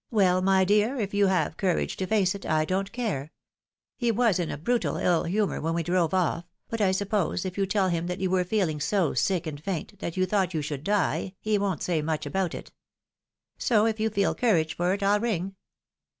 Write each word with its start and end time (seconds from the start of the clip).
"Well, 0.12 0.40
my 0.40 0.64
dear, 0.64 1.00
if 1.00 1.12
you 1.14 1.26
have 1.26 1.56
courage 1.56 1.96
to 1.96 2.06
face 2.06 2.36
it, 2.36 2.46
I 2.46 2.64
don't 2.64 2.92
care. 2.92 3.32
He 3.96 4.12
was 4.12 4.38
in 4.38 4.48
a 4.48 4.56
brutal 4.56 4.98
ill 4.98 5.24
humour 5.24 5.60
when 5.60 5.74
we 5.74 5.82
drove 5.82 6.14
off; 6.14 6.44
but, 6.68 6.80
I 6.80 6.92
suppose, 6.92 7.44
if 7.44 7.58
you 7.58 7.66
tell 7.66 7.88
him 7.88 8.06
that 8.06 8.20
you 8.20 8.30
were 8.30 8.44
feehng 8.44 8.80
so 8.80 9.14
sick 9.14 9.48
and 9.48 9.60
faint 9.60 9.98
that 9.98 10.16
you 10.16 10.26
thought 10.26 10.54
you 10.54 10.60
shoiild 10.60 10.84
die, 10.84 11.34
he 11.40 11.58
won't 11.58 11.82
say 11.82 12.02
much 12.02 12.24
about 12.24 12.54
it. 12.54 12.70
So, 13.58 13.84
if 13.84 13.98
you 13.98 14.10
feel 14.10 14.32
courage 14.36 14.76
for 14.76 14.94
it, 14.94 15.02
I'll 15.02 15.18
ring." 15.18 15.56